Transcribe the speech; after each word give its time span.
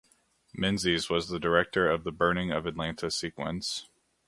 Menzies 0.55 1.11
was 1.11 1.29
the 1.29 1.39
director 1.39 1.87
of 1.87 2.03
the 2.03 2.11
burning 2.11 2.49
of 2.49 2.65
Atlanta 2.65 3.11
sequence. 3.11 3.85